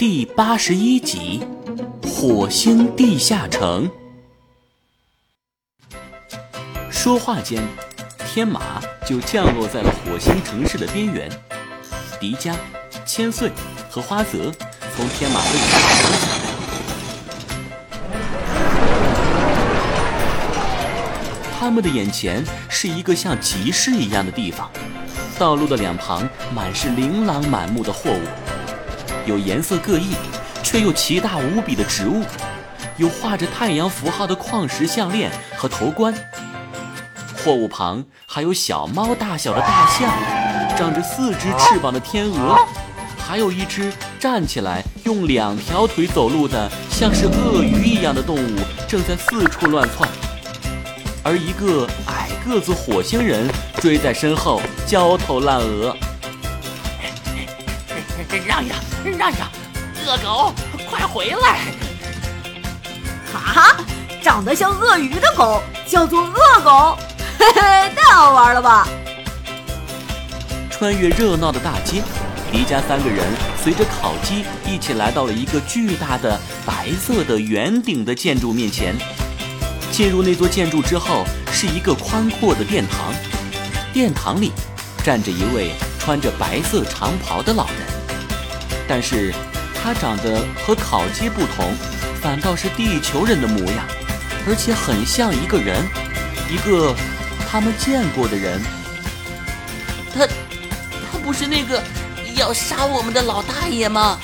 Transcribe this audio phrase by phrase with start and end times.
[0.00, 1.42] 第八十一集
[2.08, 3.86] 《火星地下城》。
[6.90, 7.62] 说话间，
[8.26, 11.30] 天马就降落在了火星城市的边缘。
[12.18, 12.56] 迪迦、
[13.04, 13.52] 千岁
[13.90, 14.50] 和花泽
[14.96, 16.40] 从天马背上下来。
[21.58, 24.70] 他们的眼前是一个像集市一样的地方，
[25.38, 28.49] 道路的两旁满是琳琅满目的货物。
[29.26, 30.14] 有颜色各异
[30.62, 32.22] 却又奇大无比的植物，
[32.96, 36.14] 有画着太阳符号的矿石项链和头冠。
[37.36, 40.12] 货物旁还有小猫大小的大象，
[40.76, 42.56] 长着四只翅膀的天鹅，
[43.18, 50.08] 还有一只站起来用两条腿走路的像是鳄鱼一样的动物正在四处乱窜，
[51.22, 53.48] 而一个矮个子火星人
[53.80, 55.96] 追在身后焦头烂额。
[58.66, 59.48] 让让让让！
[60.06, 60.54] 恶狗，
[60.88, 61.60] 快回来！
[63.32, 63.76] 哈，
[64.22, 66.98] 长得像鳄鱼的狗叫做恶狗，
[67.38, 67.60] 嘿嘿，
[67.94, 68.88] 太好玩了吧！
[70.70, 72.02] 穿越热闹的大街，
[72.50, 73.26] 迪迦三个人
[73.62, 78.96] 随着烤鸡一起来到了一个巨大的白色的圆顶的建筑面前。
[79.92, 83.12] 进入那座建筑之后，是一个宽阔的殿堂。
[83.92, 84.52] 殿堂里
[85.04, 87.99] 站着一位穿着白色长袍的老人。
[88.92, 89.32] 但是，
[89.72, 91.72] 他长得和烤鸡不同，
[92.20, 93.86] 反倒是地球人的模样，
[94.48, 95.88] 而且很像一个人，
[96.50, 96.92] 一个
[97.48, 98.60] 他们见过的人。
[100.12, 101.80] 他，他不是那个
[102.34, 104.18] 要杀我们的老大爷吗？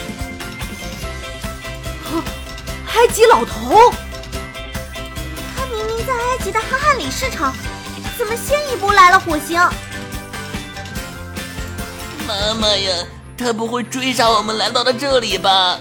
[2.96, 3.94] 埃及老头，
[5.54, 7.54] 他明明在埃及的哈汉里市场，
[8.18, 9.60] 怎么先一步来了火星？
[12.26, 12.92] 妈妈呀！
[13.36, 15.78] 他不会追杀我们来到了这里吧？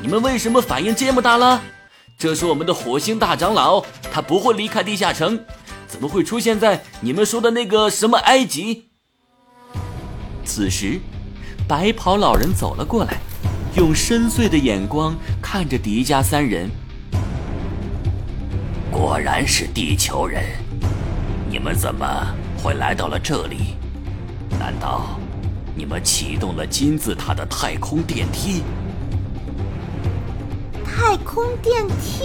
[0.00, 1.60] 你们为什么反应这么大了？
[2.16, 5.38] 这是我们的火星大长老，他不会离开地下城，
[5.86, 8.88] 怎么会出现在你们说的那个什么埃及？
[10.44, 11.00] 此时，
[11.66, 13.18] 白袍老人走了过来，
[13.76, 16.70] 用深邃的眼光看着迪迦三人。
[18.90, 20.44] 果然是地球人，
[21.50, 22.06] 你们怎么
[22.62, 23.74] 会来到了这里？
[24.58, 25.18] 难道？
[25.78, 28.62] 你们启动了金字塔的太空电梯？
[30.82, 32.24] 太空电梯？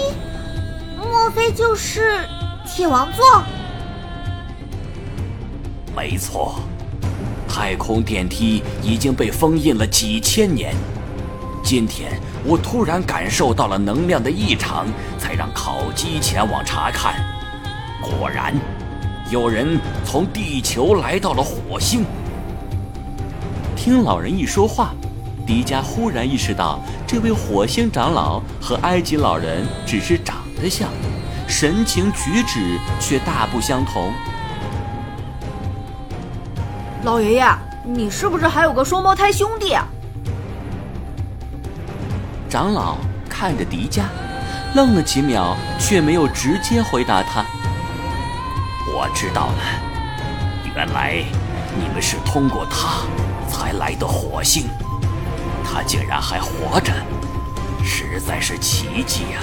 [0.98, 2.26] 莫非就是
[2.66, 3.44] 铁王座？
[5.94, 6.62] 没错，
[7.46, 10.74] 太空电梯已经被封印了几千年。
[11.62, 14.88] 今天我突然感受到了能量的异常，
[15.20, 17.16] 才让烤鸡前往查看。
[18.02, 18.56] 果然，
[19.30, 22.06] 有人从地球来到了火星。
[23.84, 24.94] 听老人一说话，
[25.44, 30.88] 迪迦忽然意识到，这位火星长老和埃及老人只是长得像，
[31.48, 34.14] 神情举止却大不相同。
[37.02, 37.44] 老爷爷，
[37.84, 39.76] 你是不是还有个双胞胎兄弟？
[42.48, 44.04] 长老看着迪迦，
[44.76, 47.44] 愣了几秒，却没有直接回答他。
[48.94, 49.64] 我知道了，
[50.76, 51.24] 原来
[51.76, 53.02] 你们是通过他。
[53.52, 54.68] 才来的火星，
[55.64, 56.94] 他竟然还活着，
[57.84, 59.42] 实在是奇迹呀！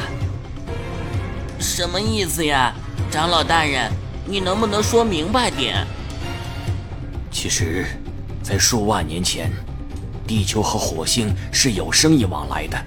[1.61, 2.73] 什么意思呀，
[3.11, 3.93] 长老大人，
[4.25, 5.87] 你能不能说明白点？
[7.31, 7.85] 其实，
[8.43, 9.53] 在数万年前，
[10.27, 12.79] 地球和火星是有生意往来的，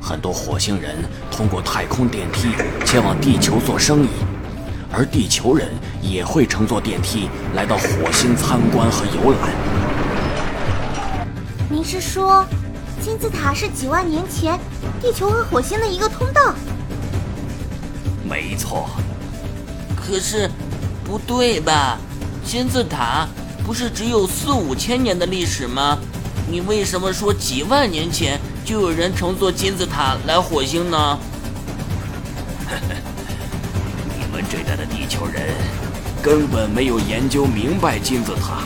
[0.00, 0.96] 很多火星人
[1.30, 2.52] 通过太空电梯
[2.86, 4.08] 前往地球做生意，
[4.90, 5.68] 而地球人
[6.00, 9.50] 也会乘坐电梯来到火星参观和游览。
[11.82, 12.44] 是说，
[13.02, 14.60] 金字塔是几万年前
[15.00, 16.54] 地球和火星的一个通道？
[18.28, 18.88] 没错。
[19.96, 20.50] 可是，
[21.04, 21.98] 不对吧？
[22.44, 23.26] 金字塔
[23.64, 25.98] 不是只有四五千年的历史吗？
[26.50, 31.18] 你为什么说几万年前就有人乘坐金字塔来火星呢？
[34.18, 35.54] 你们这代的地球人
[36.22, 38.64] 根本没有研究明白金字塔，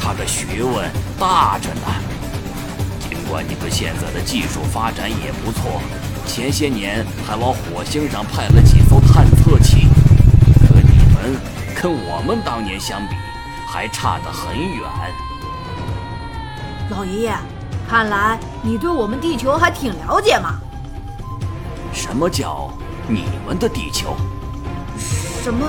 [0.00, 0.88] 它的学问
[1.18, 1.82] 大着呢。
[3.28, 5.82] 尽管你们现在的技术发展也不错，
[6.26, 9.86] 前些年还往火星上派了几艘探测器，
[10.66, 11.38] 可你们
[11.78, 13.14] 跟我们当年相比，
[13.66, 14.82] 还差得很远。
[16.88, 17.36] 老爷爷，
[17.86, 20.54] 看来你对我们地球还挺了解嘛？
[21.92, 22.72] 什么叫
[23.06, 24.16] 你们的地球？
[25.44, 25.66] 什么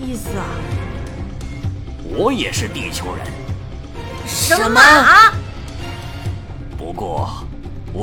[0.00, 0.46] 意思啊？
[2.16, 3.26] 我也是地球人。
[4.26, 5.34] 什么啊？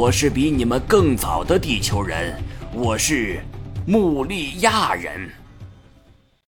[0.01, 2.36] 我是比你们更早的地球人，
[2.74, 3.39] 我是
[3.86, 5.30] 穆利亚人。